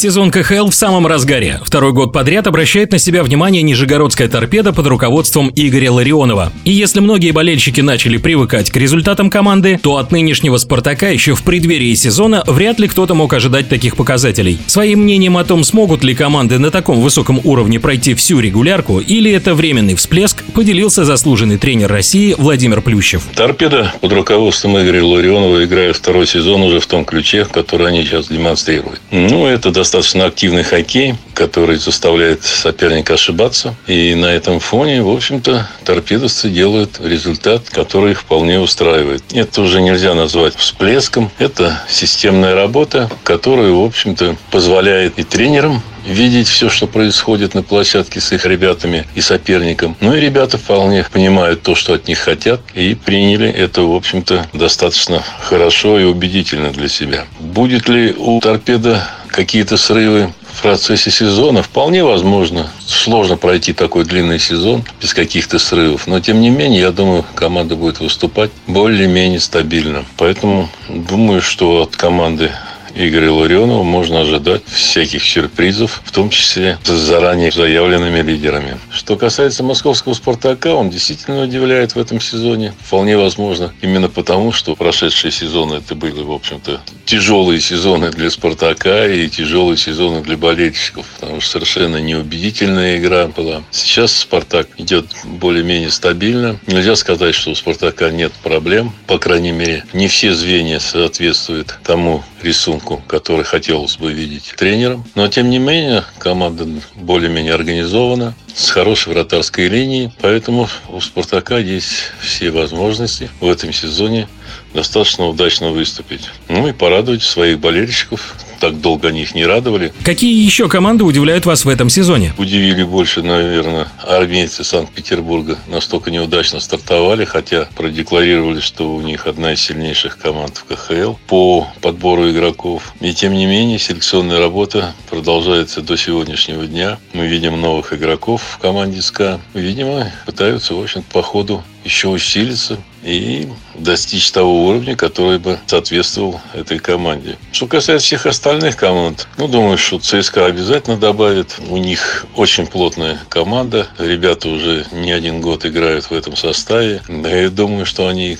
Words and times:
Сезон 0.00 0.30
КХЛ 0.30 0.70
в 0.70 0.74
самом 0.74 1.06
разгаре. 1.06 1.60
Второй 1.62 1.92
год 1.92 2.10
подряд 2.10 2.46
обращает 2.46 2.90
на 2.90 2.98
себя 2.98 3.22
внимание 3.22 3.60
Нижегородская 3.60 4.28
торпеда 4.28 4.72
под 4.72 4.86
руководством 4.86 5.52
Игоря 5.54 5.92
Ларионова. 5.92 6.54
И 6.64 6.72
если 6.72 7.00
многие 7.00 7.32
болельщики 7.32 7.82
начали 7.82 8.16
привыкать 8.16 8.70
к 8.70 8.76
результатам 8.76 9.28
команды, 9.28 9.78
то 9.82 9.98
от 9.98 10.10
нынешнего 10.10 10.56
«Спартака» 10.56 11.10
еще 11.10 11.34
в 11.34 11.42
преддверии 11.42 11.92
сезона 11.92 12.42
вряд 12.46 12.80
ли 12.80 12.88
кто-то 12.88 13.12
мог 13.12 13.34
ожидать 13.34 13.68
таких 13.68 13.94
показателей. 13.94 14.58
Своим 14.66 15.02
мнением 15.02 15.36
о 15.36 15.44
том, 15.44 15.64
смогут 15.64 16.02
ли 16.02 16.14
команды 16.14 16.58
на 16.58 16.70
таком 16.70 17.02
высоком 17.02 17.38
уровне 17.44 17.78
пройти 17.78 18.14
всю 18.14 18.40
регулярку 18.40 19.00
или 19.00 19.30
это 19.30 19.54
временный 19.54 19.96
всплеск, 19.96 20.44
поделился 20.54 21.04
заслуженный 21.04 21.58
тренер 21.58 21.90
России 21.90 22.34
Владимир 22.38 22.80
Плющев. 22.80 23.24
Торпеда 23.34 23.92
под 24.00 24.14
руководством 24.14 24.80
Игоря 24.80 25.04
Ларионова 25.04 25.62
играет 25.62 25.96
второй 25.96 26.26
сезон 26.26 26.62
уже 26.62 26.80
в 26.80 26.86
том 26.86 27.04
ключе, 27.04 27.44
который 27.44 27.88
они 27.88 28.02
сейчас 28.02 28.28
демонстрируют. 28.28 29.02
Ну, 29.10 29.44
это 29.44 29.70
достаточно 29.70 29.89
активный 29.94 30.62
хоккей, 30.62 31.14
который 31.34 31.76
заставляет 31.76 32.44
соперника 32.44 33.14
ошибаться. 33.14 33.74
И 33.86 34.14
на 34.14 34.26
этом 34.26 34.60
фоне, 34.60 35.02
в 35.02 35.08
общем-то, 35.08 35.68
торпедовцы 35.84 36.48
делают 36.48 37.00
результат, 37.00 37.68
который 37.70 38.12
их 38.12 38.20
вполне 38.20 38.60
устраивает. 38.60 39.22
Это 39.32 39.62
уже 39.62 39.80
нельзя 39.80 40.14
назвать 40.14 40.56
всплеском. 40.56 41.30
Это 41.38 41.80
системная 41.88 42.54
работа, 42.54 43.10
которая, 43.24 43.70
в 43.70 43.82
общем-то, 43.82 44.36
позволяет 44.50 45.18
и 45.18 45.24
тренерам 45.24 45.82
видеть 46.06 46.48
все, 46.48 46.68
что 46.68 46.86
происходит 46.86 47.54
на 47.54 47.62
площадке 47.62 48.20
с 48.20 48.32
их 48.32 48.46
ребятами 48.46 49.06
и 49.14 49.20
соперником. 49.20 49.96
Ну 50.00 50.14
и 50.14 50.20
ребята 50.20 50.58
вполне 50.58 51.04
понимают 51.10 51.62
то, 51.62 51.74
что 51.74 51.94
от 51.94 52.08
них 52.08 52.18
хотят, 52.18 52.60
и 52.74 52.94
приняли 52.94 53.48
это, 53.48 53.82
в 53.82 53.94
общем-то, 53.94 54.46
достаточно 54.52 55.22
хорошо 55.40 55.98
и 55.98 56.04
убедительно 56.04 56.70
для 56.70 56.88
себя. 56.88 57.24
Будет 57.38 57.88
ли 57.88 58.14
у 58.16 58.40
торпеда 58.40 59.06
какие-то 59.30 59.76
срывы 59.76 60.32
в 60.52 60.62
процессе 60.62 61.10
сезона 61.10 61.62
вполне 61.62 62.04
возможно. 62.04 62.70
Сложно 62.86 63.36
пройти 63.36 63.72
такой 63.72 64.04
длинный 64.04 64.38
сезон 64.38 64.84
без 65.00 65.14
каких-то 65.14 65.58
срывов. 65.58 66.06
Но, 66.06 66.20
тем 66.20 66.40
не 66.40 66.50
менее, 66.50 66.80
я 66.80 66.90
думаю, 66.90 67.24
команда 67.34 67.76
будет 67.76 68.00
выступать 68.00 68.50
более-менее 68.66 69.40
стабильно. 69.40 70.04
Поэтому 70.16 70.68
думаю, 70.88 71.40
что 71.40 71.82
от 71.82 71.96
команды 71.96 72.50
Игоря 72.94 73.32
Ларионова 73.32 73.82
можно 73.82 74.20
ожидать 74.20 74.62
всяких 74.66 75.24
сюрпризов, 75.24 76.02
в 76.04 76.12
том 76.12 76.30
числе 76.30 76.78
с 76.84 76.90
заранее 76.90 77.50
заявленными 77.50 78.20
лидерами. 78.20 78.78
Что 78.92 79.16
касается 79.16 79.62
московского 79.62 80.14
«Спартака», 80.14 80.74
он 80.74 80.90
действительно 80.90 81.42
удивляет 81.42 81.94
в 81.94 81.98
этом 81.98 82.20
сезоне. 82.20 82.74
Вполне 82.80 83.16
возможно, 83.16 83.72
именно 83.82 84.08
потому, 84.08 84.52
что 84.52 84.74
прошедшие 84.74 85.30
сезоны 85.30 85.76
это 85.76 85.94
были, 85.94 86.22
в 86.22 86.32
общем-то, 86.32 86.80
тяжелые 87.04 87.60
сезоны 87.60 88.10
для 88.10 88.30
«Спартака» 88.30 89.06
и 89.06 89.28
тяжелые 89.28 89.76
сезоны 89.76 90.22
для 90.22 90.36
болельщиков, 90.36 91.06
потому 91.18 91.40
что 91.40 91.52
совершенно 91.52 91.96
неубедительная 91.98 92.98
игра 92.98 93.26
была. 93.26 93.62
Сейчас 93.70 94.12
«Спартак» 94.16 94.68
идет 94.78 95.06
более-менее 95.24 95.90
стабильно. 95.90 96.58
Нельзя 96.66 96.96
сказать, 96.96 97.34
что 97.34 97.50
у 97.50 97.54
«Спартака» 97.54 98.10
нет 98.10 98.32
проблем. 98.42 98.92
По 99.06 99.18
крайней 99.18 99.52
мере, 99.52 99.84
не 99.92 100.08
все 100.08 100.34
звенья 100.34 100.78
соответствуют 100.78 101.78
тому 101.84 102.22
рисунку, 102.42 102.79
который 103.06 103.44
хотелось 103.44 103.96
бы 103.96 104.12
видеть 104.12 104.54
тренером. 104.56 105.04
Но, 105.14 105.28
тем 105.28 105.50
не 105.50 105.58
менее, 105.58 106.04
команда 106.18 106.66
более-менее 106.94 107.54
организована, 107.54 108.34
с 108.54 108.70
хорошей 108.70 109.12
вратарской 109.12 109.68
линией. 109.68 110.10
Поэтому 110.20 110.68
у 110.88 111.00
«Спартака» 111.00 111.58
есть 111.58 112.12
все 112.20 112.50
возможности 112.50 113.30
в 113.40 113.48
этом 113.48 113.72
сезоне 113.72 114.28
достаточно 114.74 115.26
удачно 115.26 115.70
выступить. 115.70 116.28
Ну 116.48 116.68
и 116.68 116.72
порадовать 116.72 117.22
своих 117.22 117.58
болельщиков. 117.58 118.34
Так 118.60 118.78
долго 118.78 119.08
они 119.08 119.22
их 119.22 119.34
не 119.34 119.46
радовали. 119.46 119.90
Какие 120.04 120.44
еще 120.44 120.68
команды 120.68 121.04
удивляют 121.04 121.46
вас 121.46 121.64
в 121.64 121.68
этом 121.68 121.88
сезоне? 121.88 122.34
Удивили 122.36 122.82
больше, 122.82 123.22
наверное, 123.22 123.88
армейцы 124.06 124.64
Санкт-Петербурга. 124.64 125.58
Настолько 125.66 126.10
неудачно 126.10 126.60
стартовали, 126.60 127.24
хотя 127.24 127.68
продекларировали, 127.74 128.60
что 128.60 128.94
у 128.94 129.00
них 129.00 129.26
одна 129.26 129.54
из 129.54 129.62
сильнейших 129.62 130.18
команд 130.18 130.58
в 130.58 130.64
КХЛ 130.64 131.14
по 131.26 131.68
подбору 131.80 132.30
игроков. 132.30 132.92
И 133.00 133.14
тем 133.14 133.32
не 133.32 133.46
менее, 133.46 133.78
селекционная 133.78 134.38
работа 134.38 134.92
продолжается 135.08 135.80
до 135.80 135.96
сегодняшнего 135.96 136.66
дня. 136.66 136.98
Мы 137.14 137.28
видим 137.28 137.58
новых 137.58 137.94
игроков 137.94 138.42
в 138.42 138.58
команде 138.58 139.00
СКА. 139.00 139.40
Видимо, 139.54 140.12
пытаются, 140.26 140.74
в 140.74 140.82
общем 140.82 141.02
по 141.02 141.22
ходу 141.22 141.64
еще 141.82 142.08
усилиться 142.08 142.78
и 143.02 143.48
достичь 143.74 144.30
того 144.30 144.66
уровня, 144.66 144.96
который 144.96 145.38
бы 145.38 145.58
соответствовал 145.66 146.40
этой 146.54 146.78
команде. 146.78 147.38
Что 147.52 147.66
касается 147.66 148.06
всех 148.06 148.26
остальных 148.26 148.76
команд, 148.76 149.26
ну, 149.36 149.48
думаю, 149.48 149.78
что 149.78 149.98
ЦСКА 149.98 150.46
обязательно 150.46 150.96
добавит. 150.96 151.56
У 151.68 151.76
них 151.76 152.26
очень 152.36 152.66
плотная 152.66 153.18
команда. 153.28 153.88
Ребята 153.98 154.48
уже 154.48 154.86
не 154.92 155.12
один 155.12 155.40
год 155.40 155.64
играют 155.64 156.06
в 156.06 156.12
этом 156.12 156.36
составе. 156.36 157.02
Да 157.08 157.28
я 157.28 157.50
думаю, 157.50 157.86
что 157.86 158.08
они 158.08 158.38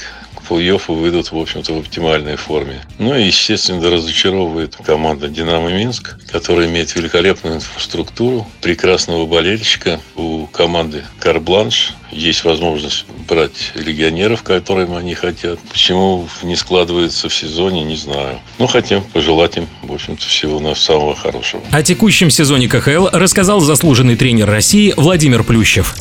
плей-оффу 0.50 0.94
выйдут, 0.94 1.30
в 1.30 1.38
общем-то, 1.38 1.72
в 1.74 1.78
оптимальной 1.78 2.36
форме. 2.36 2.80
Ну 2.98 3.14
и, 3.14 3.24
естественно, 3.24 3.88
разочаровывает 3.88 4.76
команда 4.84 5.28
«Динамо 5.28 5.70
Минск», 5.70 6.16
которая 6.30 6.66
имеет 6.68 6.94
великолепную 6.96 7.56
инфраструктуру, 7.56 8.46
прекрасного 8.60 9.26
болельщика. 9.26 10.00
У 10.16 10.46
команды 10.46 11.04
«Карбланш» 11.20 11.94
есть 12.10 12.44
возможность 12.44 13.04
брать 13.28 13.72
легионеров, 13.74 14.42
которым 14.42 14.96
они 14.96 15.14
хотят. 15.14 15.60
Почему 15.70 16.28
не 16.42 16.56
складывается 16.56 17.28
в 17.28 17.34
сезоне, 17.34 17.84
не 17.84 17.96
знаю. 17.96 18.40
Ну, 18.58 18.66
хотим 18.66 19.02
пожелать 19.02 19.56
им, 19.56 19.68
в 19.82 19.92
общем-то, 19.92 20.24
всего 20.24 20.58
на 20.58 20.74
самого 20.74 21.14
хорошего. 21.14 21.62
О 21.70 21.82
текущем 21.82 22.30
сезоне 22.30 22.68
КХЛ 22.68 23.08
рассказал 23.12 23.60
заслуженный 23.60 24.16
тренер 24.16 24.48
России 24.48 24.92
Владимир 24.96 25.44
Плющев. 25.44 25.94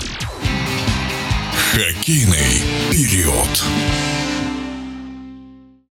Хоккейный 1.71 2.63
период. 2.91 3.63